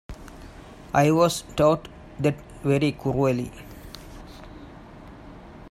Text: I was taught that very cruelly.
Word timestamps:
I 0.95 1.11
was 1.11 1.43
taught 1.55 1.87
that 2.17 2.33
very 2.63 2.93
cruelly. 2.93 3.51